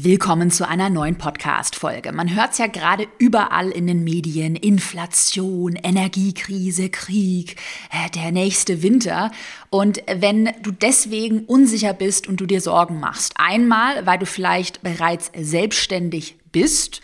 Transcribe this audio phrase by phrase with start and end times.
[0.00, 2.12] Willkommen zu einer neuen Podcast-Folge.
[2.12, 4.54] Man hört es ja gerade überall in den Medien.
[4.54, 7.56] Inflation, Energiekrise, Krieg,
[7.90, 9.32] äh, der nächste Winter.
[9.70, 14.82] Und wenn du deswegen unsicher bist und du dir Sorgen machst, einmal, weil du vielleicht
[14.82, 17.00] bereits selbstständig bist,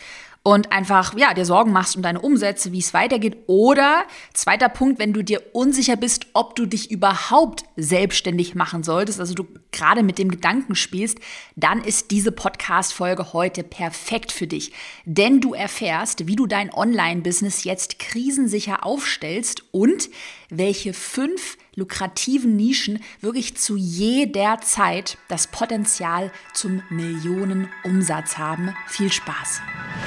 [0.47, 3.39] und einfach, ja, dir Sorgen machst um deine Umsätze, wie es weitergeht.
[3.47, 4.05] Oder
[4.35, 9.33] zweiter Punkt, wenn du dir unsicher bist, ob du dich überhaupt selbstständig machen solltest, also
[9.33, 11.19] du gerade mit dem Gedanken spielst,
[11.57, 14.73] dann ist diese Podcast-Folge heute perfekt für dich.
[15.07, 20.11] Denn du erfährst, wie du dein Online-Business jetzt krisensicher aufstellst und
[20.51, 28.75] welche fünf lukrativen Nischen wirklich zu jeder Zeit das Potenzial zum Millionenumsatz haben.
[28.87, 29.61] Viel Spaß!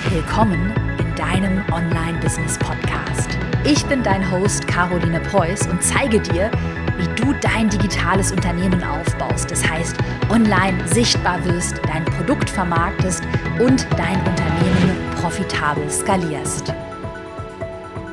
[0.09, 3.37] Willkommen in deinem Online-Business-Podcast.
[3.65, 6.51] Ich bin dein Host Caroline Preuß und zeige dir,
[6.97, 9.51] wie du dein digitales Unternehmen aufbaust.
[9.51, 9.97] Das heißt,
[10.29, 13.23] online sichtbar wirst, dein Produkt vermarktest
[13.59, 16.73] und dein Unternehmen profitabel skalierst.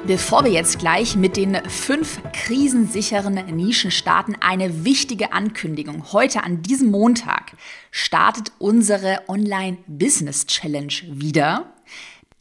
[0.07, 6.13] Bevor wir jetzt gleich mit den fünf krisensicheren Nischen starten, eine wichtige Ankündigung.
[6.13, 7.57] Heute an diesem Montag
[7.91, 11.73] startet unsere Online-Business Challenge wieder.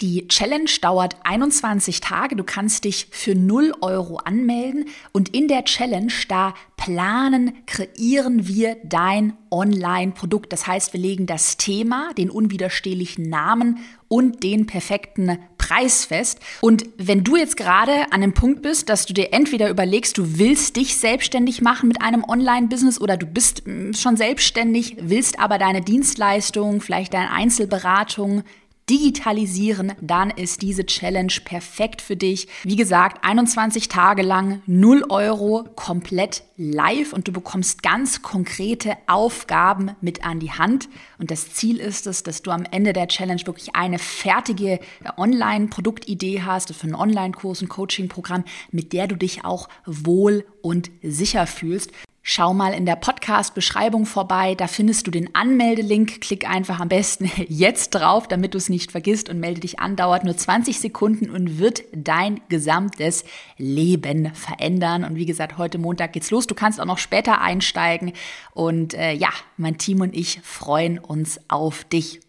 [0.02, 2.36] Die Challenge dauert 21 Tage.
[2.36, 8.76] Du kannst dich für 0 Euro anmelden und in der Challenge, da planen, kreieren wir
[8.84, 10.52] dein Online-Produkt.
[10.52, 13.80] Das heißt, wir legen das Thema, den unwiderstehlichen Namen
[14.14, 16.40] und den perfekten Preis fest.
[16.62, 20.38] Und wenn du jetzt gerade an dem Punkt bist, dass du dir entweder überlegst, du
[20.38, 25.58] willst dich selbstständig machen mit einem Online-Business oder du bist mm, schon selbstständig, willst aber
[25.58, 28.44] deine Dienstleistung, vielleicht deine Einzelberatung
[28.90, 32.48] digitalisieren, dann ist diese Challenge perfekt für dich.
[32.64, 39.92] Wie gesagt, 21 Tage lang 0 Euro komplett live und du bekommst ganz konkrete Aufgaben
[40.02, 40.90] mit an die Hand.
[41.18, 44.80] Und das Ziel ist es, dass du am Ende der Challenge wirklich eine fertige
[45.18, 51.48] Online-Produktidee hast für einen Online-Kurs, ein Coaching-Programm, mit der du dich auch wohl und sicher
[51.48, 51.92] fühlst.
[52.26, 56.22] Schau mal in der Podcast-Beschreibung vorbei, da findest du den Anmeldelink.
[56.22, 59.98] Klick einfach am besten jetzt drauf, damit du es nicht vergisst und melde dich an.
[59.98, 63.26] Dauert nur 20 Sekunden und wird dein gesamtes
[63.58, 65.04] Leben verändern.
[65.04, 66.48] Und wie gesagt, heute Montag geht's los.
[66.48, 68.14] Du kannst auch noch später einsteigen.
[68.54, 72.22] Und äh, ja, mein Team und ich freuen uns auf dich.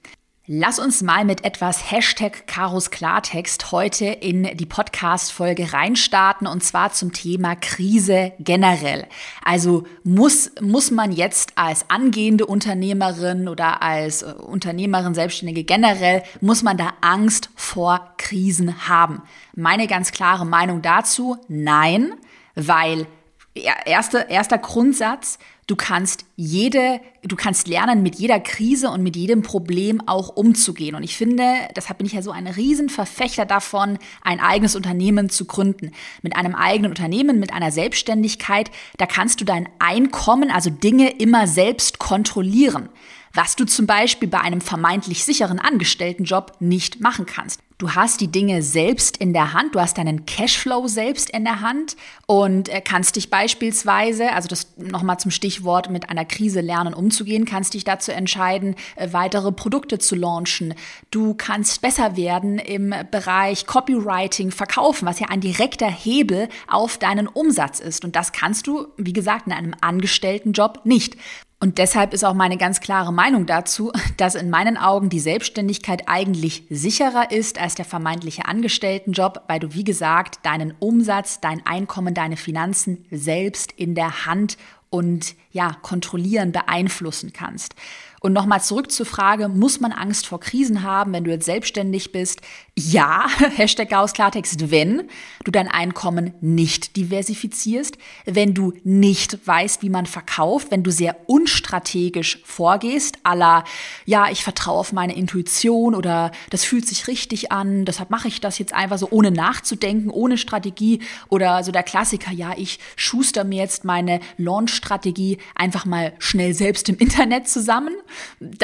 [0.46, 6.92] Lass uns mal mit etwas Hashtag Karos Klartext heute in die Podcast-Folge reinstarten und zwar
[6.92, 9.06] zum Thema Krise generell.
[9.42, 16.62] Also muss, muss man jetzt als angehende Unternehmerin oder als äh, Unternehmerin, Selbstständige generell, muss
[16.62, 19.22] man da Angst vor Krisen haben?
[19.54, 22.12] Meine ganz klare Meinung dazu, nein,
[22.54, 23.06] weil
[23.54, 29.40] erste, erster Grundsatz, Du kannst jede, du kannst lernen, mit jeder Krise und mit jedem
[29.40, 30.94] Problem auch umzugehen.
[30.94, 31.42] Und ich finde,
[31.74, 35.92] deshalb bin ich ja so ein Riesenverfechter davon, ein eigenes Unternehmen zu gründen.
[36.20, 41.46] Mit einem eigenen Unternehmen, mit einer Selbstständigkeit, da kannst du dein Einkommen, also Dinge immer
[41.46, 42.90] selbst kontrollieren
[43.34, 47.60] was du zum Beispiel bei einem vermeintlich sicheren Angestelltenjob nicht machen kannst.
[47.76, 51.60] Du hast die Dinge selbst in der Hand, du hast deinen Cashflow selbst in der
[51.60, 51.96] Hand
[52.26, 57.46] und äh, kannst dich beispielsweise, also das nochmal zum Stichwort mit einer Krise lernen umzugehen,
[57.46, 60.74] kannst dich dazu entscheiden, äh, weitere Produkte zu launchen.
[61.10, 67.26] Du kannst besser werden im Bereich Copywriting, Verkaufen, was ja ein direkter Hebel auf deinen
[67.26, 68.04] Umsatz ist.
[68.04, 71.16] Und das kannst du, wie gesagt, in einem Angestelltenjob nicht.
[71.64, 76.02] Und deshalb ist auch meine ganz klare Meinung dazu, dass in meinen Augen die Selbstständigkeit
[76.08, 82.12] eigentlich sicherer ist als der vermeintliche Angestelltenjob, weil du, wie gesagt, deinen Umsatz, dein Einkommen,
[82.12, 84.58] deine Finanzen selbst in der Hand
[84.90, 87.74] und ja, kontrollieren, beeinflussen kannst.
[88.20, 92.12] Und nochmal zurück zur Frage, muss man Angst vor Krisen haben, wenn du jetzt selbstständig
[92.12, 92.42] bist?
[92.76, 93.26] Ja,
[93.56, 95.08] Hashtag aus Klartext, wenn
[95.44, 101.16] du dein Einkommen nicht diversifizierst, wenn du nicht weißt, wie man verkauft, wenn du sehr
[101.26, 103.62] unstrategisch vorgehst, aller,
[104.06, 108.40] ja, ich vertraue auf meine Intuition oder das fühlt sich richtig an, deshalb mache ich
[108.40, 113.44] das jetzt einfach so, ohne nachzudenken, ohne Strategie oder so der Klassiker, ja, ich schuster
[113.44, 117.94] mir jetzt meine Launch-Strategie einfach mal schnell selbst im Internet zusammen.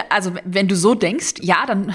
[0.09, 1.95] Also wenn du so denkst, ja, dann,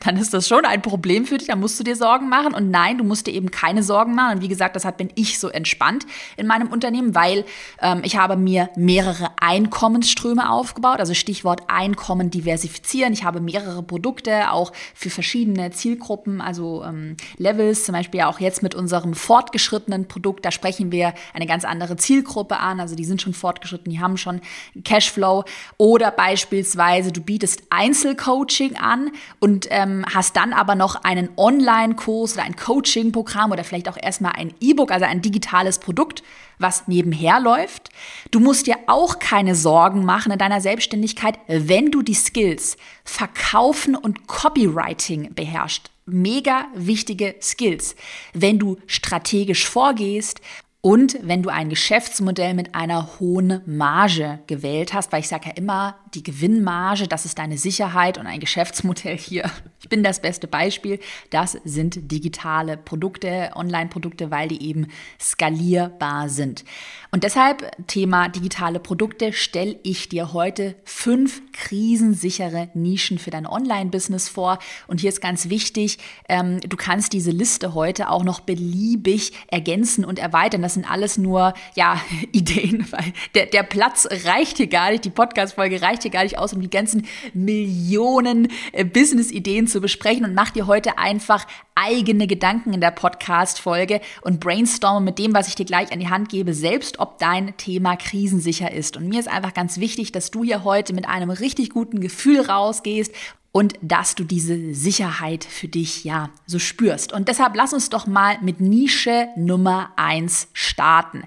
[0.00, 2.54] dann ist das schon ein Problem für dich, dann musst du dir Sorgen machen.
[2.54, 4.36] Und nein, du musst dir eben keine Sorgen machen.
[4.36, 6.06] Und wie gesagt, deshalb bin ich so entspannt
[6.36, 7.44] in meinem Unternehmen, weil
[7.80, 11.00] ähm, ich habe mir mehrere Einkommensströme aufgebaut.
[11.00, 13.12] Also Stichwort Einkommen diversifizieren.
[13.12, 17.84] Ich habe mehrere Produkte, auch für verschiedene Zielgruppen, also ähm, Levels.
[17.84, 20.44] Zum Beispiel auch jetzt mit unserem fortgeschrittenen Produkt.
[20.44, 22.80] Da sprechen wir eine ganz andere Zielgruppe an.
[22.80, 24.40] Also die sind schon fortgeschritten, die haben schon
[24.84, 25.44] Cashflow.
[25.76, 32.34] Oder beispielsweise Beispielsweise, du bietest Einzelcoaching an und ähm, hast dann aber noch einen Online-Kurs
[32.34, 36.22] oder ein Coaching-Programm oder vielleicht auch erstmal ein E-Book, also ein digitales Produkt,
[36.58, 37.88] was nebenher läuft.
[38.30, 43.96] Du musst dir auch keine Sorgen machen in deiner Selbstständigkeit, wenn du die Skills Verkaufen
[43.96, 45.90] und Copywriting beherrschst.
[46.04, 47.96] Mega wichtige Skills.
[48.34, 50.40] Wenn du strategisch vorgehst
[50.82, 55.54] und wenn du ein Geschäftsmodell mit einer hohen Marge gewählt hast, weil ich sage ja
[55.54, 59.50] immer, die Gewinnmarge, das ist deine Sicherheit und ein Geschäftsmodell hier.
[59.82, 61.00] Ich bin das beste Beispiel.
[61.30, 64.88] Das sind digitale Produkte, Online-Produkte, weil die eben
[65.18, 66.64] skalierbar sind.
[67.12, 74.28] Und deshalb Thema digitale Produkte stelle ich dir heute fünf krisensichere Nischen für dein Online-Business
[74.28, 74.58] vor.
[74.86, 75.98] Und hier ist ganz wichtig,
[76.28, 80.60] ähm, du kannst diese Liste heute auch noch beliebig ergänzen und erweitern.
[80.60, 82.00] Das sind alles nur ja
[82.32, 86.36] Ideen, weil der, der Platz reicht hier gar nicht, die Podcast-Folge reicht hier gar nicht
[86.36, 92.26] aus, um die ganzen Millionen äh, Business-Ideen zu besprechen und mach dir heute einfach eigene
[92.26, 96.28] Gedanken in der Podcast-Folge und brainstorme mit dem, was ich dir gleich an die Hand
[96.28, 98.96] gebe, selbst ob dein Thema krisensicher ist.
[98.96, 102.40] Und mir ist einfach ganz wichtig, dass du hier heute mit einem richtig guten Gefühl
[102.40, 103.14] rausgehst
[103.52, 107.12] und dass du diese Sicherheit für dich ja so spürst.
[107.12, 111.24] Und deshalb lass uns doch mal mit Nische Nummer eins starten.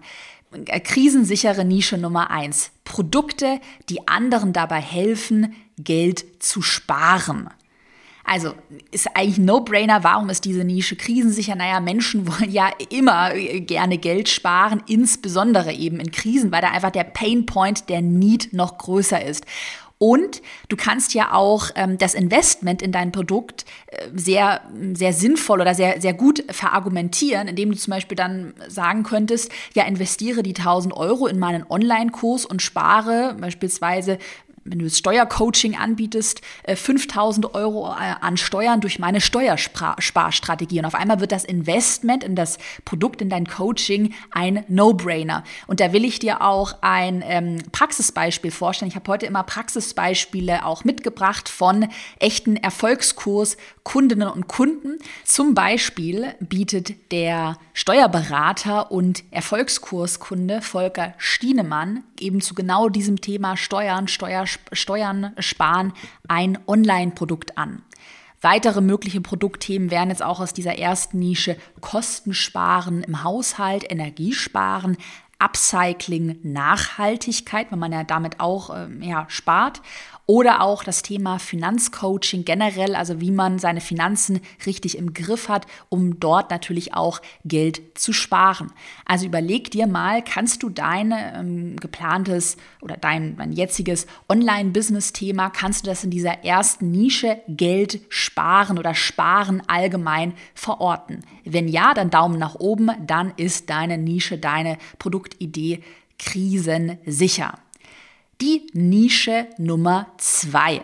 [0.65, 2.71] Äh, krisensichere Nische Nummer eins.
[2.83, 3.59] Produkte,
[3.89, 7.49] die anderen dabei helfen, Geld zu sparen.
[8.23, 8.53] Also
[8.91, 10.03] ist eigentlich ein No-Brainer.
[10.03, 11.55] Warum ist diese Nische krisensicher?
[11.55, 16.71] Naja, Menschen wollen ja immer äh, gerne Geld sparen, insbesondere eben in Krisen, weil da
[16.71, 19.45] einfach der Painpoint, der Need noch größer ist.
[19.99, 24.59] Und du kannst ja auch ähm, das Investment in dein Produkt äh, sehr,
[24.93, 29.85] sehr sinnvoll oder sehr, sehr gut verargumentieren, indem du zum Beispiel dann sagen könntest, ja,
[29.85, 34.17] investiere die 1000 Euro in meinen Online-Kurs und spare beispielsweise
[34.65, 40.79] wenn du das Steuercoaching anbietest, 5000 äh, Euro äh, an Steuern durch meine Steuersparstrategie.
[40.79, 45.43] Und auf einmal wird das Investment in das Produkt, in dein Coaching ein No-Brainer.
[45.67, 48.89] Und da will ich dir auch ein ähm, Praxisbeispiel vorstellen.
[48.89, 51.87] Ich habe heute immer Praxisbeispiele auch mitgebracht von
[52.19, 54.97] echten Erfolgskurs Kundinnen und Kunden.
[55.23, 64.07] Zum Beispiel bietet der Steuerberater und Erfolgskurskunde Volker Stienemann eben zu genau diesem Thema Steuern,
[64.07, 65.93] Steuer, Steuern sparen
[66.27, 67.83] ein Online-Produkt an.
[68.41, 74.97] Weitere mögliche Produktthemen wären jetzt auch aus dieser ersten Nische Kosten sparen im Haushalt, Energiesparen,
[75.43, 79.81] Upcycling, Nachhaltigkeit, weil man ja damit auch äh, ja, spart
[80.25, 85.67] oder auch das Thema Finanzcoaching generell, also wie man seine Finanzen richtig im Griff hat,
[85.89, 88.71] um dort natürlich auch Geld zu sparen.
[89.05, 95.85] Also überleg dir mal, kannst du dein ähm, geplantes oder dein, dein jetziges Online-Business-Thema, kannst
[95.85, 101.25] du das in dieser ersten Nische Geld sparen oder sparen allgemein verorten?
[101.43, 104.77] Wenn ja, dann Daumen nach oben, dann ist deine Nische, deine
[105.33, 105.79] Produktidee
[106.17, 107.59] krisensicher.
[108.41, 110.81] Die Nische Nummer zwei.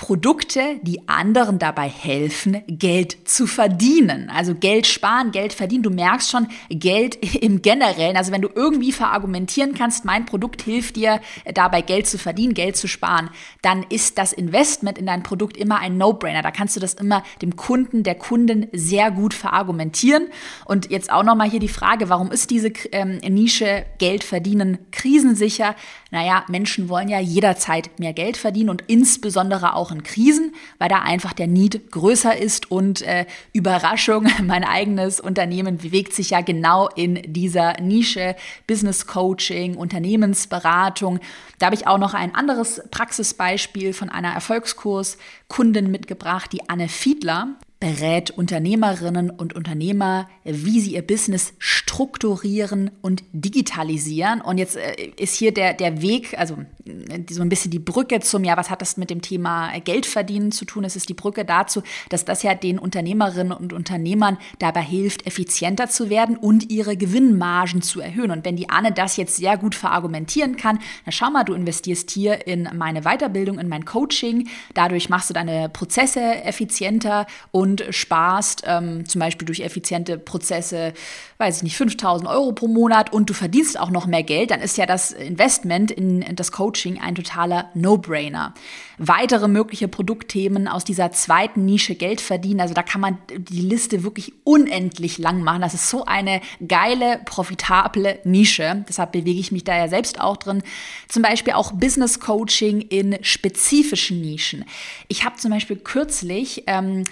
[0.00, 4.30] Produkte, die anderen dabei helfen, Geld zu verdienen.
[4.34, 5.82] Also Geld sparen, Geld verdienen.
[5.82, 8.16] Du merkst schon, Geld im Generellen.
[8.16, 11.20] Also wenn du irgendwie verargumentieren kannst, mein Produkt hilft dir
[11.52, 13.28] dabei, Geld zu verdienen, Geld zu sparen,
[13.60, 16.40] dann ist das Investment in dein Produkt immer ein No-Brainer.
[16.40, 20.28] Da kannst du das immer dem Kunden, der Kundin sehr gut verargumentieren.
[20.64, 25.76] Und jetzt auch nochmal hier die Frage, warum ist diese ähm, Nische Geld verdienen krisensicher?
[26.10, 31.00] Naja, Menschen wollen ja jederzeit mehr Geld verdienen und insbesondere auch in Krisen, weil da
[31.00, 36.88] einfach der Need größer ist und äh, Überraschung, mein eigenes Unternehmen bewegt sich ja genau
[36.88, 41.20] in dieser Nische Business Coaching, Unternehmensberatung.
[41.58, 47.56] Da habe ich auch noch ein anderes Praxisbeispiel von einer Erfolgskurs-Kundin mitgebracht, die Anne Fiedler
[47.80, 54.42] berät Unternehmerinnen und Unternehmer, wie sie ihr Business strukturieren und digitalisieren.
[54.42, 58.20] Und jetzt äh, ist hier der, der Weg, also äh, so ein bisschen die Brücke
[58.20, 60.84] zum, ja, was hat das mit dem Thema Geldverdienen zu tun?
[60.84, 65.88] Es ist die Brücke dazu, dass das ja den Unternehmerinnen und Unternehmern dabei hilft, effizienter
[65.88, 68.30] zu werden und ihre Gewinnmargen zu erhöhen.
[68.30, 72.10] Und wenn die Anne das jetzt sehr gut verargumentieren kann, dann schau mal, du investierst
[72.10, 74.48] hier in meine Weiterbildung, in mein Coaching.
[74.74, 80.92] Dadurch machst du deine Prozesse effizienter und und sparst ähm, zum Beispiel durch effiziente Prozesse,
[81.38, 84.60] weiß ich nicht, 5000 Euro pro Monat und du verdienst auch noch mehr Geld, dann
[84.60, 88.54] ist ja das Investment in, das Coaching ein totaler No-Brainer.
[88.98, 94.02] Weitere mögliche Produktthemen aus dieser zweiten Nische Geld verdienen, also da kann man die Liste
[94.02, 95.62] wirklich unendlich lang machen.
[95.62, 98.84] Das ist so eine geile, profitable Nische.
[98.88, 100.62] Deshalb bewege ich mich da ja selbst auch drin.
[101.08, 104.64] Zum Beispiel auch Business Coaching in spezifischen Nischen.
[105.08, 107.04] Ich habe zum Beispiel kürzlich ähm,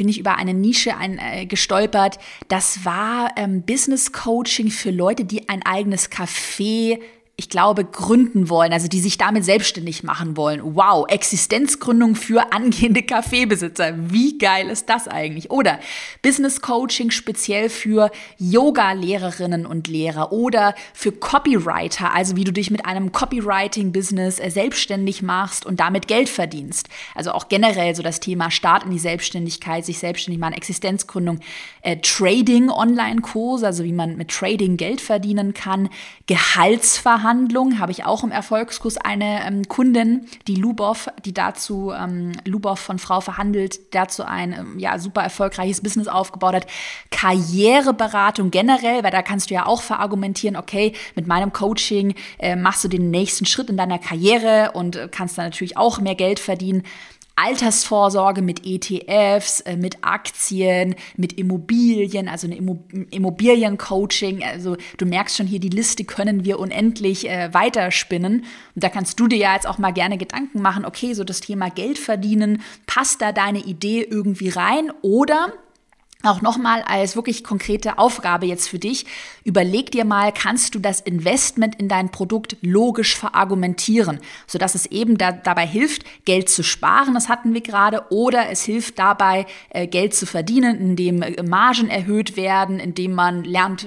[0.00, 2.18] bin ich über eine Nische ein, äh, gestolpert.
[2.48, 6.98] Das war ähm, Business Coaching für Leute, die ein eigenes Café
[7.40, 10.60] ich glaube, gründen wollen, also die sich damit selbstständig machen wollen.
[10.62, 13.94] Wow, Existenzgründung für angehende Kaffeebesitzer.
[13.96, 15.50] Wie geil ist das eigentlich?
[15.50, 15.80] Oder
[16.20, 22.84] Business Coaching speziell für Yoga-Lehrerinnen und Lehrer oder für Copywriter, also wie du dich mit
[22.84, 26.90] einem Copywriting-Business äh, selbstständig machst und damit Geld verdienst.
[27.14, 31.40] Also auch generell so das Thema Start in die Selbstständigkeit, sich selbstständig machen, Existenzgründung,
[31.80, 35.88] äh, Trading, Online-Kurse, also wie man mit Trading Geld verdienen kann,
[36.26, 42.32] Gehaltsverhandlungen, Verhandlung habe ich auch im Erfolgskurs eine ähm, Kundin, die Lubov, die dazu, ähm,
[42.44, 46.66] Lubov von Frau verhandelt, dazu ein ähm, ja, super erfolgreiches Business aufgebaut hat.
[47.12, 52.82] Karriereberatung generell, weil da kannst du ja auch verargumentieren, okay, mit meinem Coaching äh, machst
[52.82, 56.40] du den nächsten Schritt in deiner Karriere und äh, kannst dann natürlich auch mehr Geld
[56.40, 56.82] verdienen.
[57.42, 62.56] Altersvorsorge mit ETFs, äh, mit Aktien, mit Immobilien, also eine
[63.10, 64.44] Immobiliencoaching.
[64.44, 68.40] Also du merkst schon hier, die Liste können wir unendlich äh, weiterspinnen.
[68.40, 71.40] Und da kannst du dir ja jetzt auch mal gerne Gedanken machen, okay, so das
[71.40, 74.92] Thema Geld verdienen, passt da deine Idee irgendwie rein?
[75.02, 75.52] Oder
[76.22, 79.06] auch nochmal als wirklich konkrete Aufgabe jetzt für dich.
[79.44, 85.16] Überleg dir mal, kannst du das Investment in dein Produkt logisch verargumentieren, sodass es eben
[85.16, 89.86] da, dabei hilft, Geld zu sparen, das hatten wir gerade, oder es hilft dabei, äh,
[89.86, 93.86] Geld zu verdienen, indem äh, Margen erhöht werden, indem man lernt,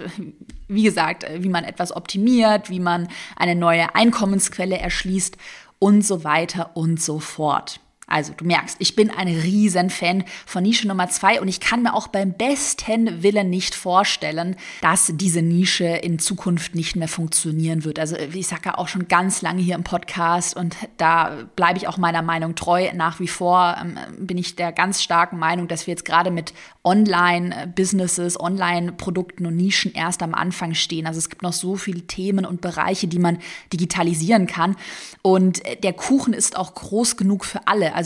[0.68, 5.38] wie gesagt, äh, wie man etwas optimiert, wie man eine neue Einkommensquelle erschließt
[5.78, 7.80] und so weiter und so fort.
[8.08, 11.94] Also du merkst, ich bin ein Riesenfan von Nische Nummer zwei und ich kann mir
[11.94, 18.00] auch beim besten Willen nicht vorstellen, dass diese Nische in Zukunft nicht mehr funktionieren wird.
[18.00, 21.88] Also ich sage ja auch schon ganz lange hier im Podcast und da bleibe ich
[21.88, 22.90] auch meiner Meinung treu.
[22.94, 26.54] Nach wie vor ähm, bin ich der ganz starken Meinung, dass wir jetzt gerade mit
[26.84, 31.08] Online-Businesses, Online-Produkten und Nischen erst am Anfang stehen.
[31.08, 33.38] Also es gibt noch so viele Themen und Bereiche, die man
[33.72, 34.76] digitalisieren kann.
[35.22, 37.96] Und der Kuchen ist auch groß genug für alle.
[37.96, 38.03] Also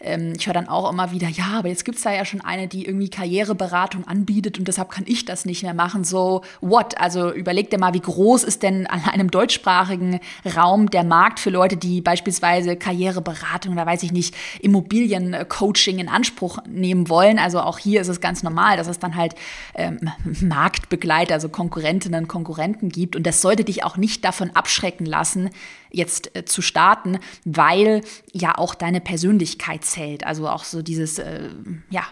[0.00, 2.40] ähm, ich höre dann auch immer wieder, ja, aber jetzt gibt es da ja schon
[2.40, 6.04] eine, die irgendwie Karriereberatung anbietet und deshalb kann ich das nicht mehr machen.
[6.04, 6.98] So, what?
[6.98, 10.20] Also überleg dir mal, wie groß ist denn an einem deutschsprachigen
[10.56, 16.58] Raum der Markt für Leute, die beispielsweise Karriereberatung oder weiß ich nicht, Immobiliencoaching in Anspruch
[16.68, 17.38] nehmen wollen.
[17.38, 19.34] Also auch hier ist es ganz normal, dass es dann halt
[19.74, 23.16] ähm, Marktbegleiter, also Konkurrentinnen, Konkurrenten gibt.
[23.16, 25.50] Und das sollte dich auch nicht davon abschrecken lassen,
[25.94, 30.26] jetzt äh, zu starten, weil ja auch deine Persönlichkeit zählt.
[30.26, 31.48] Also auch so dieses, äh,
[31.90, 32.02] ja,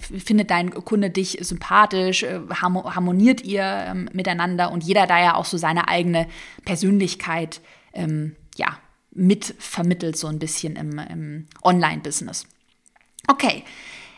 [0.00, 5.46] findet dein Kunde dich sympathisch, äh, harmoniert ihr ähm, miteinander und jeder da ja auch
[5.46, 6.26] so seine eigene
[6.64, 7.60] Persönlichkeit,
[7.92, 8.78] ähm, ja,
[9.14, 12.46] mit vermittelt so ein bisschen im, im Online-Business.
[13.28, 13.64] Okay.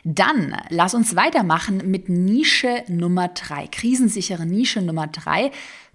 [0.07, 5.51] Dann lass uns weitermachen mit Nische Nummer drei, krisensichere Nische Nummer drei.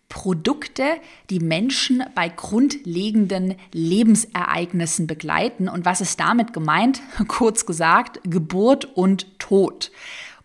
[0.10, 0.98] Produkte,
[1.30, 5.70] die Menschen bei grundlegenden Lebensereignissen begleiten.
[5.70, 7.02] Und was ist damit gemeint?
[7.28, 9.92] Kurz gesagt, Geburt und Tod.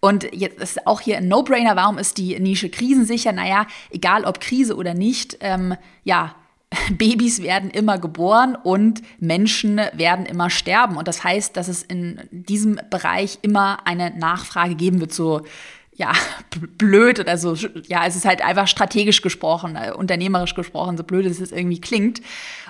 [0.00, 1.76] Und jetzt ist auch hier ein No-Brainer.
[1.76, 3.32] Warum ist die Nische krisensicher?
[3.32, 6.34] Naja, egal ob Krise oder nicht, ähm, ja,
[6.90, 10.96] Babys werden immer geboren und Menschen werden immer sterben.
[10.96, 15.42] Und das heißt, dass es in diesem Bereich immer eine Nachfrage geben wird, so
[15.96, 16.12] ja,
[16.78, 17.54] blöd oder so.
[17.86, 22.20] Ja, es ist halt einfach strategisch gesprochen, äh, unternehmerisch gesprochen, so blöd es irgendwie klingt.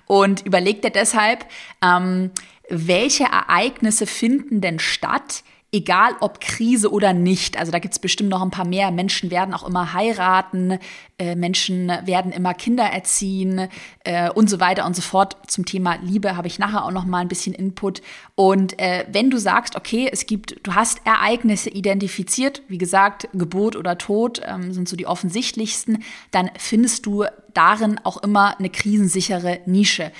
[0.06, 1.46] Und überlegt er deshalb,
[1.82, 2.30] ähm,
[2.68, 7.58] welche Ereignisse finden denn statt, egal ob Krise oder nicht.
[7.58, 8.92] Also da gibt es bestimmt noch ein paar mehr.
[8.92, 10.78] Menschen werden auch immer heiraten,
[11.18, 13.68] äh, Menschen werden immer Kinder erziehen
[14.04, 15.36] äh, und so weiter und so fort.
[15.48, 18.02] Zum Thema Liebe habe ich nachher auch noch mal ein bisschen Input.
[18.36, 23.74] Und äh, wenn du sagst, okay, es gibt, du hast Ereignisse identifiziert, wie gesagt, Geburt
[23.74, 29.58] oder Tod ähm, sind so die offensichtlichsten, dann findest du darin auch immer eine krisensichere
[29.66, 30.12] Nische.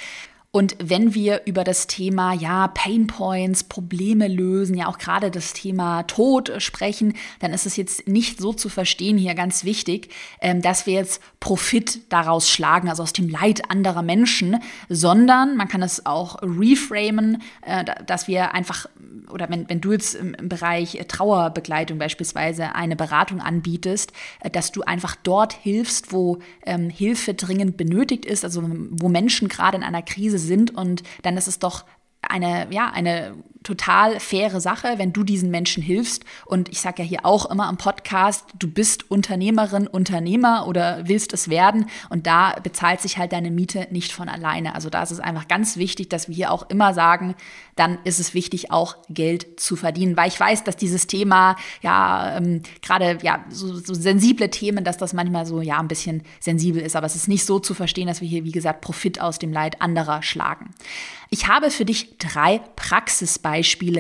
[0.54, 5.52] Und wenn wir über das Thema, ja, Pain Points, Probleme lösen, ja auch gerade das
[5.52, 10.62] Thema Tod sprechen, dann ist es jetzt nicht so zu verstehen hier ganz wichtig, ähm,
[10.62, 14.58] dass wir jetzt Profit daraus schlagen, also aus dem Leid anderer Menschen,
[14.88, 18.86] sondern man kann es auch reframen, äh, dass wir einfach,
[19.32, 24.82] oder wenn, wenn du jetzt im, Bereich Trauerbegleitung beispielsweise eine Beratung anbietest, äh, dass du
[24.82, 30.02] einfach dort hilfst, wo ähm, Hilfe dringend benötigt ist, also wo Menschen gerade in einer
[30.02, 31.84] Krise sind und dann ist es doch
[32.22, 33.34] eine, ja, eine
[33.64, 36.24] total faire Sache, wenn du diesen Menschen hilfst.
[36.44, 41.32] Und ich sage ja hier auch immer am Podcast, du bist Unternehmerin, Unternehmer oder willst
[41.32, 41.86] es werden.
[42.10, 44.74] Und da bezahlt sich halt deine Miete nicht von alleine.
[44.74, 47.34] Also da ist es einfach ganz wichtig, dass wir hier auch immer sagen,
[47.74, 50.16] dann ist es wichtig, auch Geld zu verdienen.
[50.16, 54.98] Weil ich weiß, dass dieses Thema, ja, ähm, gerade ja, so, so sensible Themen, dass
[54.98, 56.96] das manchmal so, ja, ein bisschen sensibel ist.
[56.96, 59.52] Aber es ist nicht so zu verstehen, dass wir hier, wie gesagt, Profit aus dem
[59.52, 60.74] Leid anderer schlagen.
[61.30, 63.53] Ich habe für dich drei Praxisbeispiele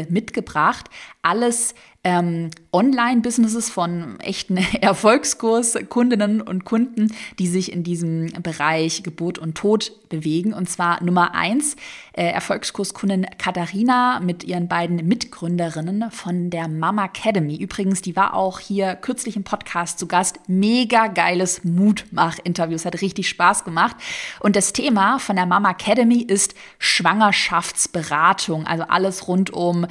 [0.08, 0.86] mitgebracht.
[1.22, 9.54] Alles ähm, Online-Businesses von echten Erfolgskurskundinnen und Kunden, die sich in diesem Bereich Geburt und
[9.54, 10.52] Tod bewegen.
[10.52, 11.76] Und zwar Nummer eins,
[12.12, 17.56] äh, Erfolgskurskundin Katharina mit ihren beiden Mitgründerinnen von der Mama Academy.
[17.56, 20.38] Übrigens, die war auch hier kürzlich im Podcast zu Gast.
[20.46, 22.76] Mega geiles Mutmach-Interview.
[22.76, 23.96] Es hat richtig Spaß gemacht.
[24.40, 28.66] Und das Thema von der Mama Academy ist Schwangerschaftsberatung.
[28.66, 29.86] Also alles rund um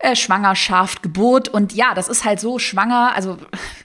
[0.00, 1.48] äh, Schwangerschaft, Geburt.
[1.48, 3.36] Und ja, das ist halt so schwanger, also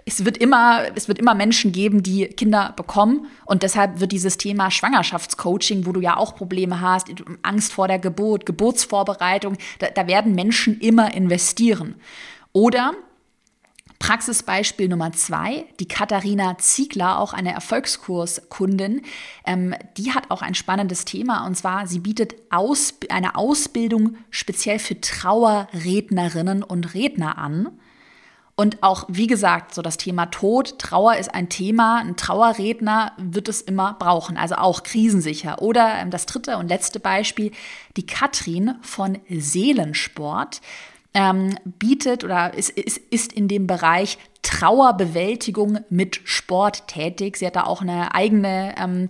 [0.06, 3.28] es wird immer es wird immer Menschen geben, die Kinder bekommen.
[3.46, 7.08] Und deshalb wird dieses Thema Schwangerschaftscoaching, wo du ja auch Probleme hast,
[7.42, 11.96] Angst vor der Geburt, Geburtsvorbereitung, da, da werden Menschen immer investieren.
[12.52, 12.94] Oder
[14.04, 19.02] Praxisbeispiel Nummer zwei, die Katharina Ziegler, auch eine Erfolgskurskundin,
[19.46, 24.80] ähm, die hat auch ein spannendes Thema und zwar, sie bietet aus, eine Ausbildung speziell
[24.80, 27.70] für Trauerrednerinnen und Redner an.
[28.56, 32.00] Und auch, wie gesagt, so das Thema Tod, Trauer ist ein Thema.
[32.00, 35.62] Ein Trauerredner wird es immer brauchen, also auch krisensicher.
[35.62, 37.54] Oder ähm, das dritte und letzte Beispiel,
[37.96, 40.60] die Katrin von Seelensport
[41.14, 47.38] ähm, bietet oder ist, ist, ist in dem Bereich Trauerbewältigung mit Sport tätig.
[47.38, 49.10] Sie hat da auch eine eigene ähm,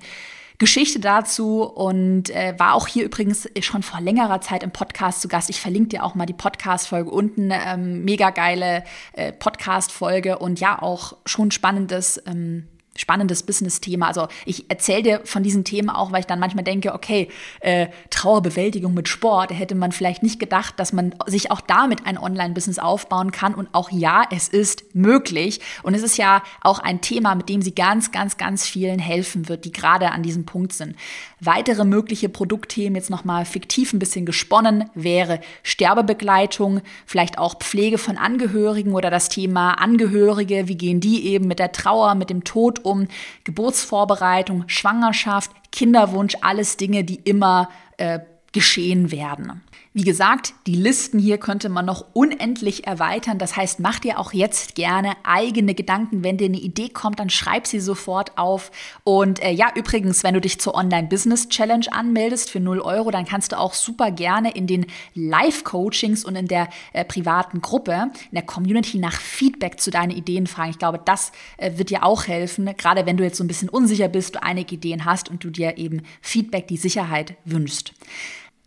[0.60, 5.28] Geschichte dazu und äh, war auch hier übrigens schon vor längerer Zeit im Podcast zu
[5.28, 5.50] Gast.
[5.50, 7.50] Ich verlinke dir auch mal die Podcast-Folge unten.
[7.52, 8.84] Ähm, mega geile
[9.14, 12.22] äh, Podcast-Folge und ja, auch schon spannendes.
[12.26, 14.08] Ähm, spannendes Business-Thema.
[14.08, 17.28] Also ich erzähle dir von diesen Themen auch, weil ich dann manchmal denke, okay,
[17.60, 22.18] äh, Trauerbewältigung mit Sport, hätte man vielleicht nicht gedacht, dass man sich auch damit ein
[22.18, 23.56] Online-Business aufbauen kann.
[23.56, 25.60] Und auch ja, es ist möglich.
[25.82, 29.50] Und es ist ja auch ein Thema, mit dem sie ganz, ganz, ganz vielen helfen
[29.50, 30.96] wird, die gerade an diesem Punkt sind.
[31.40, 38.18] Weitere mögliche Produktthemen, jetzt nochmal fiktiv ein bisschen gesponnen, wäre Sterbebegleitung, vielleicht auch Pflege von
[38.18, 42.83] Angehörigen oder das Thema Angehörige, wie gehen die eben mit der Trauer, mit dem Tod
[42.84, 43.08] um
[43.44, 48.20] Geburtsvorbereitung, Schwangerschaft, Kinderwunsch, alles Dinge, die immer äh,
[48.54, 49.62] geschehen werden.
[49.96, 53.38] Wie gesagt, die Listen hier könnte man noch unendlich erweitern.
[53.38, 56.24] Das heißt, mach dir auch jetzt gerne eigene Gedanken.
[56.24, 58.72] Wenn dir eine Idee kommt, dann schreib sie sofort auf.
[59.04, 63.52] Und äh, ja, übrigens, wenn du dich zur Online-Business-Challenge anmeldest für 0 Euro, dann kannst
[63.52, 68.46] du auch super gerne in den Live-Coachings und in der äh, privaten Gruppe, in der
[68.46, 70.72] Community nach Feedback zu deinen Ideen fragen.
[70.72, 73.70] Ich glaube, das äh, wird dir auch helfen, gerade wenn du jetzt so ein bisschen
[73.70, 77.94] unsicher bist, du einige Ideen hast und du dir eben Feedback, die Sicherheit wünschst.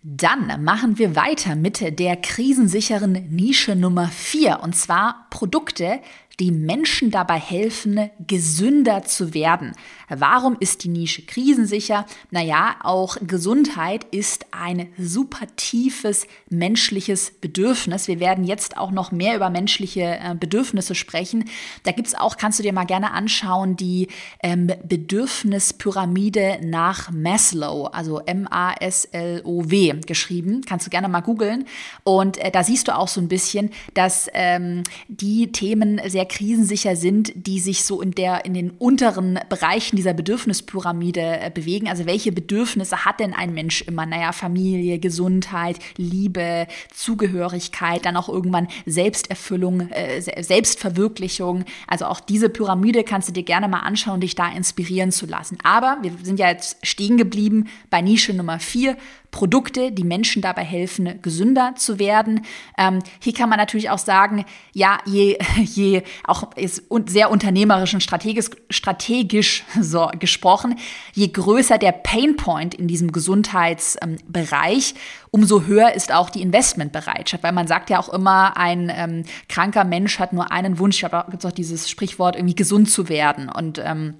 [0.08, 5.98] Dann machen wir weiter mit der krisensicheren Nische Nummer 4 und zwar Produkte,
[6.38, 9.72] die Menschen dabei helfen, gesünder zu werden.
[10.08, 12.04] Warum ist die Nische krisensicher?
[12.30, 18.06] Naja, auch Gesundheit ist ein super tiefes menschliches Bedürfnis.
[18.06, 21.46] Wir werden jetzt auch noch mehr über menschliche äh, Bedürfnisse sprechen.
[21.84, 24.08] Da gibt es auch, kannst du dir mal gerne anschauen, die
[24.42, 30.60] ähm, Bedürfnispyramide nach Maslow, also M-A-S-L-O-W geschrieben.
[30.66, 31.64] Kannst du gerne mal googeln.
[32.04, 36.96] Und äh, da siehst du auch so ein bisschen, dass ähm, die Themen sehr krisensicher
[36.96, 41.88] sind, die sich so in, der, in den unteren Bereichen dieser Bedürfnispyramide äh, bewegen.
[41.88, 44.04] Also welche Bedürfnisse hat denn ein Mensch immer?
[44.06, 51.64] Naja, Familie, Gesundheit, Liebe, Zugehörigkeit, dann auch irgendwann Selbsterfüllung, äh, Selbstverwirklichung.
[51.86, 55.58] Also auch diese Pyramide kannst du dir gerne mal anschauen, dich da inspirieren zu lassen.
[55.62, 58.96] Aber wir sind ja jetzt stehen geblieben bei Nische Nummer vier,
[59.30, 62.42] Produkte, die Menschen dabei helfen, gesünder zu werden.
[62.78, 68.02] Ähm, hier kann man natürlich auch sagen, ja, je, je auch ist sehr unternehmerisch und
[68.02, 70.76] strategisch, strategisch so gesprochen,
[71.12, 74.94] je größer der Painpoint in diesem Gesundheitsbereich,
[75.30, 79.84] umso höher ist auch die Investmentbereitschaft, weil man sagt ja auch immer, ein ähm, kranker
[79.84, 80.96] Mensch hat nur einen Wunsch.
[80.96, 83.48] Ich glaube, da gibt auch dieses Sprichwort, irgendwie gesund zu werden.
[83.48, 84.14] Und ähm,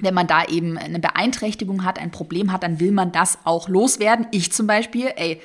[0.00, 3.68] wenn man da eben eine Beeinträchtigung hat, ein Problem hat, dann will man das auch
[3.68, 4.26] loswerden.
[4.30, 5.40] Ich zum Beispiel, ey,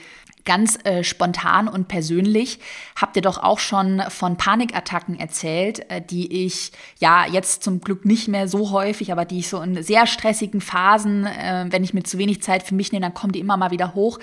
[0.45, 2.59] ganz äh, spontan und persönlich
[2.95, 8.05] habt ihr doch auch schon von Panikattacken erzählt, äh, die ich ja jetzt zum Glück
[8.05, 11.93] nicht mehr so häufig, aber die ich so in sehr stressigen Phasen, äh, wenn ich
[11.93, 14.19] mir zu wenig Zeit für mich nehme, dann kommen die immer mal wieder hoch.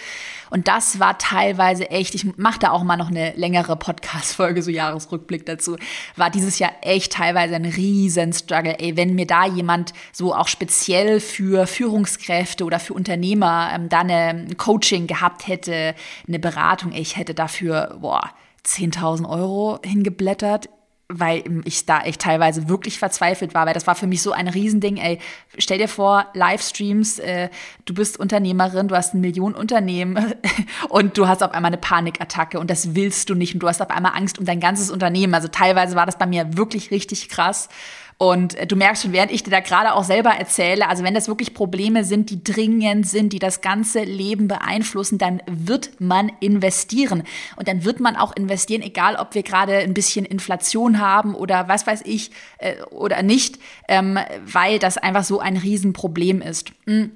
[0.51, 4.71] Und das war teilweise echt, ich mache da auch mal noch eine längere Podcast-Folge, so
[4.71, 5.77] Jahresrückblick dazu,
[6.17, 8.79] war dieses Jahr echt teilweise ein riesen Struggle.
[8.79, 14.01] Ey, wenn mir da jemand so auch speziell für Führungskräfte oder für Unternehmer ähm, da
[14.01, 15.95] eine Coaching gehabt hätte,
[16.27, 18.31] eine Beratung, ich hätte dafür, boah,
[18.65, 20.69] 10.000 Euro hingeblättert
[21.11, 24.47] weil ich da echt teilweise wirklich verzweifelt war, weil das war für mich so ein
[24.47, 24.99] Riesending.
[24.99, 25.19] Ey,
[25.57, 27.49] stell dir vor, Livestreams, äh,
[27.87, 30.35] du bist Unternehmerin, du hast ein Millionenunternehmen
[30.91, 33.81] und du hast auf einmal eine Panikattacke und das willst du nicht und du hast
[33.81, 35.33] auf einmal Angst um dein ganzes Unternehmen.
[35.33, 37.71] Also teilweise war das bei mir wirklich richtig krass.
[38.19, 41.15] Und äh, du merkst schon, während ich dir da gerade auch selber erzähle, also wenn
[41.15, 46.33] das wirklich Probleme sind, die dringend sind, die das ganze Leben beeinflussen, dann wird man
[46.41, 47.23] investieren.
[47.55, 51.69] Und dann wird man auch investieren, egal ob wir gerade ein bisschen Inflation haben oder
[51.69, 56.73] was weiß ich äh, oder nicht, ähm, weil das einfach so ein Riesenproblem ist.
[56.87, 57.13] Mhm.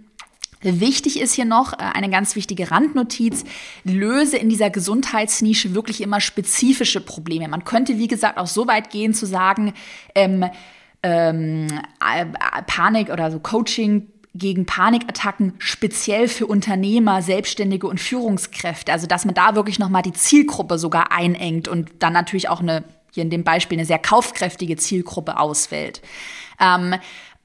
[0.62, 3.42] Wichtig ist hier noch äh, eine ganz wichtige Randnotiz.
[3.82, 7.48] Löse in dieser Gesundheitsnische wirklich immer spezifische Probleme.
[7.48, 9.72] Man könnte, wie gesagt, auch so weit gehen zu sagen,
[10.14, 10.44] ähm,
[11.02, 11.68] ähm,
[12.66, 18.92] Panik oder so Coaching gegen Panikattacken speziell für Unternehmer, Selbstständige und Führungskräfte.
[18.92, 22.84] Also dass man da wirklich nochmal die Zielgruppe sogar einengt und dann natürlich auch eine,
[23.12, 26.00] hier in dem Beispiel, eine sehr kaufkräftige Zielgruppe auswählt.
[26.58, 26.94] Ähm,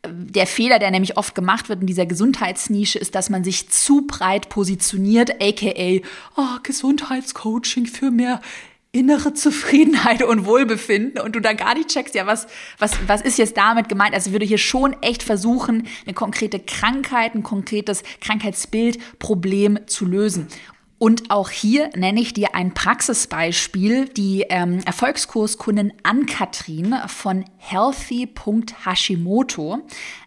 [0.06, 4.08] der Fehler, der nämlich oft gemacht wird in dieser Gesundheitsnische, ist, dass man sich zu
[4.08, 6.00] breit positioniert, aka
[6.38, 8.39] oh, Gesundheitscoaching für mehr
[8.97, 12.47] innere Zufriedenheit und Wohlbefinden und du da gar nicht checkst, ja, was,
[12.79, 14.13] was, was ist jetzt damit gemeint?
[14.13, 20.05] Also ich würde hier schon echt versuchen, eine konkrete Krankheit, ein konkretes Krankheitsbild, Problem zu
[20.05, 20.47] lösen.
[20.99, 24.10] Und auch hier nenne ich dir ein Praxisbeispiel.
[24.10, 29.83] Die ähm, Erfolgskurskundin Ann-Kathrin von healthy.hashimoto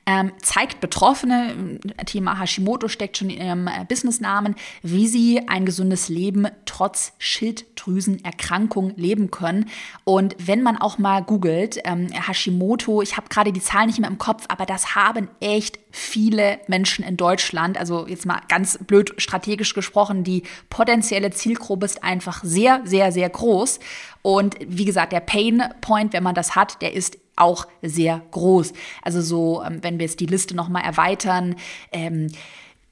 [0.07, 6.09] ähm, zeigt Betroffene, Thema Hashimoto steckt schon in ihrem äh, Businessnamen, wie sie ein gesundes
[6.09, 9.69] Leben trotz Schilddrüsenerkrankung leben können.
[10.05, 14.11] Und wenn man auch mal googelt, ähm, Hashimoto, ich habe gerade die Zahlen nicht mehr
[14.11, 17.79] im Kopf, aber das haben echt viele Menschen in Deutschland.
[17.79, 23.29] Also jetzt mal ganz blöd strategisch gesprochen, die potenzielle Zielgruppe ist einfach sehr, sehr, sehr
[23.29, 23.81] groß.
[24.23, 28.73] Und wie gesagt, der Pain Point, wenn man das hat, der ist auch sehr groß.
[29.03, 31.57] Also so, ähm, wenn wir jetzt die Liste nochmal erweitern,
[31.93, 32.29] ähm,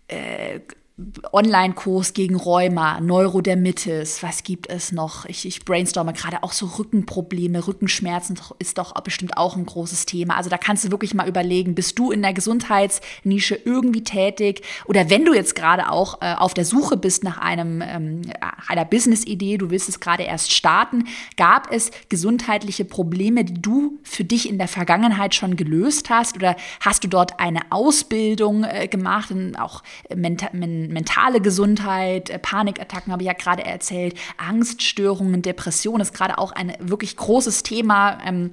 [0.08, 0.60] äh,
[1.32, 5.26] Online-Kurs gegen Rheuma, Neurodermitis, was gibt es noch?
[5.26, 10.36] Ich, ich brainstorme gerade auch so Rückenprobleme, Rückenschmerzen ist doch bestimmt auch ein großes Thema.
[10.36, 15.08] Also da kannst du wirklich mal überlegen, bist du in der Gesundheitsnische irgendwie tätig oder
[15.08, 18.22] wenn du jetzt gerade auch äh, auf der Suche bist nach einem ähm,
[18.66, 21.04] einer Business-Idee, du willst es gerade erst starten,
[21.36, 26.56] gab es gesundheitliche Probleme, die du für dich in der Vergangenheit schon gelöst hast oder
[26.80, 29.84] hast du dort eine Ausbildung äh, gemacht, auch
[30.14, 30.50] mental
[30.88, 36.72] mentale Gesundheit, äh, Panikattacken habe ich ja gerade erzählt, Angststörungen, Depression ist gerade auch ein
[36.80, 38.18] wirklich großes Thema.
[38.24, 38.50] Ähm,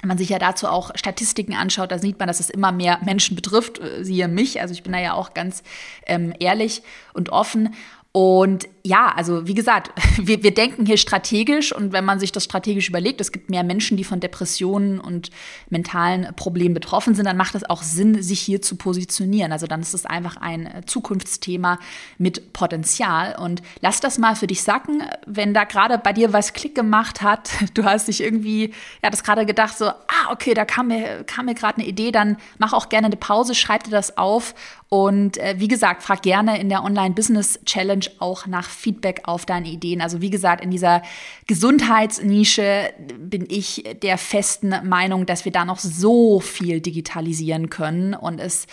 [0.00, 2.98] wenn man sich ja dazu auch Statistiken anschaut, da sieht man, dass es immer mehr
[3.04, 4.60] Menschen betrifft, äh, siehe mich.
[4.60, 5.62] Also ich bin da ja auch ganz
[6.06, 6.82] ähm, ehrlich
[7.14, 7.74] und offen.
[8.14, 12.44] Und ja, also wie gesagt, wir, wir denken hier strategisch und wenn man sich das
[12.44, 15.30] strategisch überlegt, es gibt mehr Menschen, die von Depressionen und
[15.70, 19.50] mentalen Problemen betroffen sind, dann macht es auch Sinn, sich hier zu positionieren.
[19.50, 21.78] Also dann ist es einfach ein äh, Zukunftsthema
[22.18, 26.52] mit Potenzial und lass das mal für dich sacken, wenn da gerade bei dir was
[26.52, 30.66] Klick gemacht hat, du hast dich irgendwie, ja, das gerade gedacht so, ah, okay, da
[30.66, 33.90] kam mir, kam mir gerade eine Idee, dann mach auch gerne eine Pause, schreib dir
[33.90, 34.54] das auf
[34.92, 40.02] und äh, wie gesagt, frag gerne in der Online-Business-Challenge auch nach Feedback auf deine Ideen.
[40.02, 41.00] Also wie gesagt, in dieser
[41.46, 48.38] Gesundheitsnische bin ich der festen Meinung, dass wir da noch so viel digitalisieren können und
[48.38, 48.66] es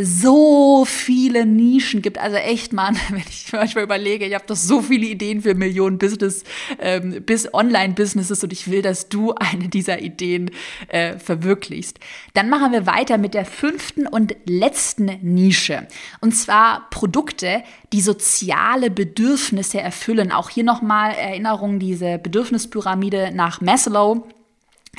[0.00, 2.18] so viele Nischen gibt.
[2.18, 5.98] Also echt, Mann, wenn ich manchmal überlege, ich habe doch so viele Ideen für Millionen
[5.98, 6.44] Business,
[6.78, 10.50] ähm, bis Online-Businesses und ich will, dass du eine dieser Ideen
[10.88, 11.98] äh, verwirklichst.
[12.34, 15.86] Dann machen wir weiter mit der fünften und letzten Nische.
[16.20, 20.30] Und zwar Produkte, die soziale Bedürfnisse erfüllen.
[20.30, 24.26] Auch hier nochmal Erinnerung, diese Bedürfnispyramide nach Maslow.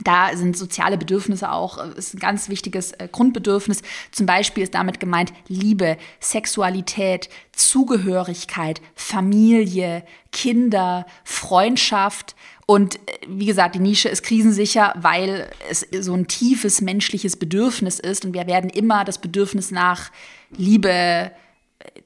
[0.03, 3.81] Da sind soziale Bedürfnisse auch äh, ist ein ganz wichtiges äh, Grundbedürfnis.
[4.11, 12.35] Zum Beispiel ist damit gemeint Liebe, Sexualität, Zugehörigkeit, Familie, Kinder, Freundschaft.
[12.65, 17.99] Und äh, wie gesagt, die Nische ist krisensicher, weil es so ein tiefes menschliches Bedürfnis
[17.99, 18.25] ist.
[18.25, 20.11] Und wir werden immer das Bedürfnis nach
[20.55, 21.31] Liebe,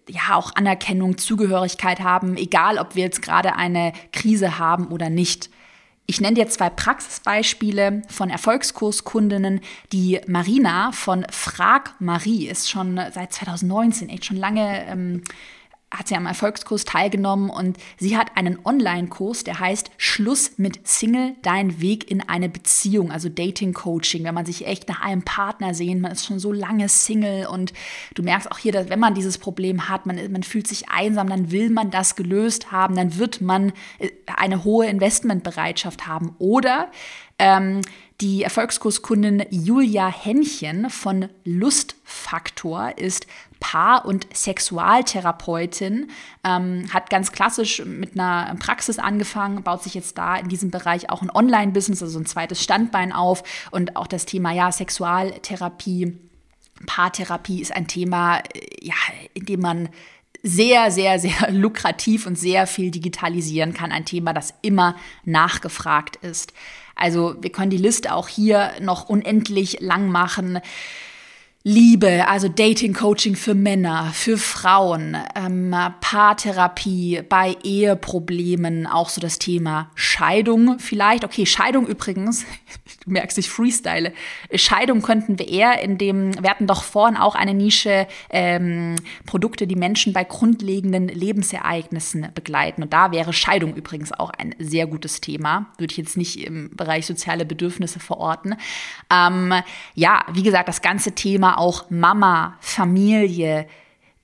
[0.08, 5.50] ja, auch Anerkennung, Zugehörigkeit haben, egal ob wir jetzt gerade eine Krise haben oder nicht.
[6.06, 9.62] Ich nenne dir zwei Praxisbeispiele von Erfolgskurskundinnen.
[9.94, 15.24] Die Marina von Frag Marie ist schon seit 2019, echt schon lange ähm,
[15.94, 21.36] hat sie am Erfolgskurs teilgenommen und sie hat einen Online-Kurs, der heißt Schluss mit Single,
[21.44, 26.02] dein Weg in eine Beziehung, also Dating-Coaching, wenn man sich echt nach einem Partner sehnt,
[26.02, 27.74] man ist schon so lange Single und
[28.16, 31.30] du merkst auch hier, dass wenn man dieses Problem hat, man, man fühlt sich einsam,
[31.30, 36.36] dann will man das gelöst haben, dann wird man äh, eine hohe Investmentbereitschaft haben.
[36.40, 36.90] Oder
[37.40, 37.82] ähm,
[38.22, 43.28] die Erfolgskurskundin Julia Henchen von Lustfaktor ist
[43.64, 46.12] Paar- und Sexualtherapeutin,
[46.44, 51.10] ähm, hat ganz klassisch mit einer Praxis angefangen, baut sich jetzt da in diesem Bereich
[51.10, 56.18] auch ein Online-Business, also ein zweites Standbein auf und auch das Thema ja Sexualtherapie,
[56.86, 58.42] Paartherapie ist ein Thema, äh,
[58.82, 58.96] ja,
[59.34, 59.90] in dem man
[60.42, 63.94] sehr, sehr, sehr lukrativ und sehr viel digitalisieren kann.
[63.94, 66.52] Ein Thema, das immer nachgefragt ist.
[66.96, 70.60] Also wir können die Liste auch hier noch unendlich lang machen.
[71.66, 79.90] Liebe, also Dating-Coaching für Männer, für Frauen, ähm, Paartherapie bei Eheproblemen, auch so das Thema
[79.96, 81.24] Scheidung vielleicht.
[81.24, 82.46] Okay, Scheidung übrigens,
[83.06, 84.12] du merkst, ich freestyle.
[84.54, 89.66] Scheidung könnten wir eher in dem, wir hatten doch vorhin auch eine Nische, ähm, Produkte,
[89.66, 92.84] die Menschen bei grundlegenden Lebensereignissen begleiten.
[92.84, 95.68] Und da wäre Scheidung übrigens auch ein sehr gutes Thema.
[95.78, 98.58] Würde ich jetzt nicht im Bereich soziale Bedürfnisse verorten.
[99.10, 99.54] Ähm,
[99.96, 103.68] ja, wie gesagt, das ganze Thema auch Mama, Familie,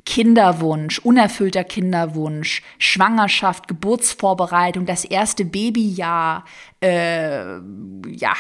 [0.06, 6.46] Kinderwunsch, unerfüllter Kinderwunsch, Schwangerschaft, Geburtsvorbereitung, das erste Babyjahr,
[6.82, 7.58] äh,
[8.08, 8.34] ja,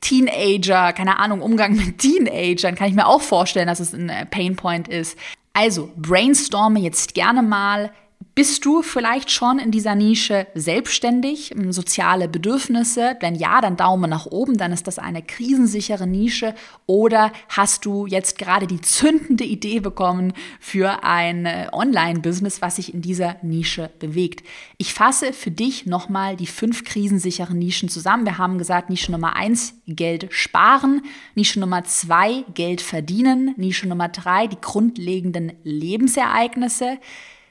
[0.00, 4.86] Teenager, keine Ahnung, Umgang mit Teenagern, kann ich mir auch vorstellen, dass es ein Painpoint
[4.86, 5.18] ist.
[5.52, 7.90] Also brainstorme jetzt gerne mal
[8.38, 13.16] bist du vielleicht schon in dieser Nische selbstständig, soziale Bedürfnisse?
[13.18, 16.54] Wenn ja, dann Daumen nach oben, dann ist das eine krisensichere Nische.
[16.86, 22.94] Oder hast du jetzt gerade die zündende Idee bekommen für ein äh, Online-Business, was sich
[22.94, 24.46] in dieser Nische bewegt?
[24.76, 28.24] Ich fasse für dich nochmal die fünf krisensicheren Nischen zusammen.
[28.24, 31.02] Wir haben gesagt, Nische Nummer eins, Geld sparen.
[31.34, 33.54] Nische Nummer zwei, Geld verdienen.
[33.56, 36.98] Nische Nummer drei, die grundlegenden Lebensereignisse.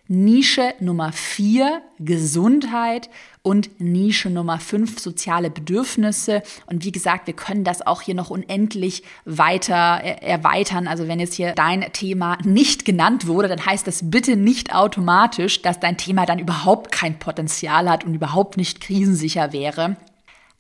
[0.08, 3.10] Nische Nummer vier Gesundheit
[3.42, 6.44] und Nische Nummer fünf soziale Bedürfnisse.
[6.66, 10.88] Und wie gesagt, wir können das auch hier noch unendlich weiter erweitern.
[10.88, 15.62] Also wenn jetzt hier dein Thema nicht genannt wurde, dann heißt das bitte nicht automatisch,
[15.62, 19.98] dass dein Thema dann überhaupt kein Potenzial hat und überhaupt nicht krisensicher wäre.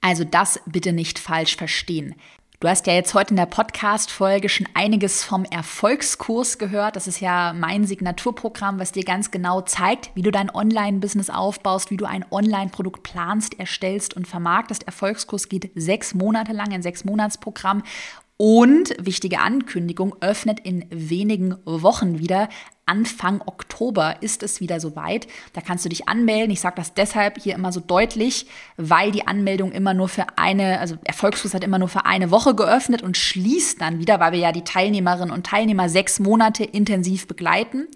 [0.01, 2.15] Also das bitte nicht falsch verstehen.
[2.59, 6.95] Du hast ja jetzt heute in der Podcast-Folge schon einiges vom Erfolgskurs gehört.
[6.95, 11.91] Das ist ja mein Signaturprogramm, was dir ganz genau zeigt, wie du dein Online-Business aufbaust,
[11.91, 14.87] wie du ein Online-Produkt planst, erstellst und vermarktest.
[14.87, 17.83] Erfolgskurs geht sechs Monate lang, ein Sechs-Monats-Programm.
[18.37, 22.49] Und wichtige Ankündigung, öffnet in wenigen Wochen wieder
[22.87, 25.27] Anfang Oktober ist es wieder soweit.
[25.53, 26.51] Da kannst du dich anmelden.
[26.51, 28.47] Ich sage das deshalb hier immer so deutlich,
[28.77, 32.55] weil die Anmeldung immer nur für eine, also Erfolgskurs hat immer nur für eine Woche
[32.55, 37.27] geöffnet und schließt dann wieder, weil wir ja die Teilnehmerinnen und Teilnehmer sechs Monate intensiv
[37.27, 37.87] begleiten.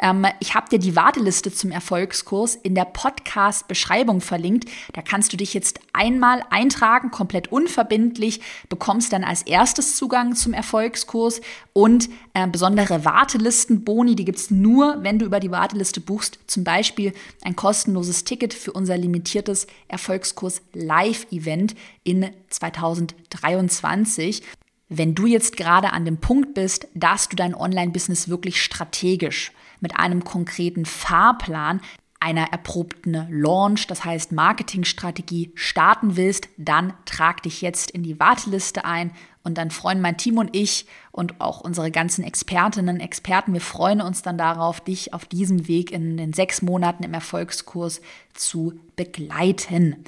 [0.00, 4.68] Ähm, ich habe dir die Warteliste zum Erfolgskurs in der Podcast-Beschreibung verlinkt.
[4.92, 10.52] Da kannst du dich jetzt einmal eintragen, komplett unverbindlich, bekommst dann als erstes Zugang zum
[10.52, 11.40] Erfolgskurs
[11.72, 16.62] und äh, besondere Wartelistenboni, die gibt gibt nur, wenn du über die Warteliste buchst, zum
[16.62, 24.42] Beispiel ein kostenloses Ticket für unser limitiertes Erfolgskurs Live-Event in 2023.
[24.90, 29.98] Wenn du jetzt gerade an dem Punkt bist, dass du dein Online-Business wirklich strategisch mit
[29.98, 31.80] einem konkreten Fahrplan
[32.26, 38.84] einer erprobten Launch, das heißt Marketingstrategie starten willst, dann trag dich jetzt in die Warteliste
[38.84, 39.12] ein
[39.44, 44.00] und dann freuen mein Team und ich und auch unsere ganzen Expertinnen, Experten, wir freuen
[44.00, 48.00] uns dann darauf, dich auf diesem Weg in den sechs Monaten im Erfolgskurs
[48.34, 50.04] zu begleiten.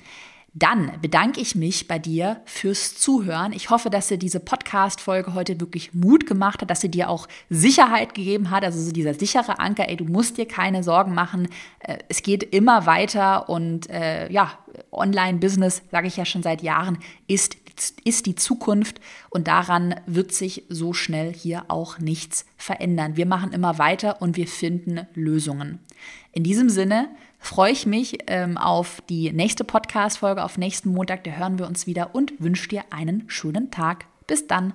[0.59, 3.53] Dann bedanke ich mich bei dir fürs Zuhören.
[3.53, 7.29] Ich hoffe, dass dir diese Podcast-Folge heute wirklich Mut gemacht hat, dass sie dir auch
[7.49, 8.65] Sicherheit gegeben hat.
[8.65, 11.49] Also so dieser sichere Anker, ey, du musst dir keine Sorgen machen.
[11.79, 14.59] Äh, es geht immer weiter und äh, ja,
[14.91, 17.57] Online-Business, sage ich ja schon seit Jahren, ist,
[18.05, 23.17] ist die Zukunft und daran wird sich so schnell hier auch nichts verändern.
[23.17, 25.79] Wir machen immer weiter und wir finden Lösungen.
[26.33, 31.25] In diesem Sinne, freue ich mich ähm, auf die nächste Podcast-Folge, auf nächsten Montag.
[31.25, 34.07] Da hören wir uns wieder und wünsche dir einen schönen Tag.
[34.27, 34.75] Bis dann.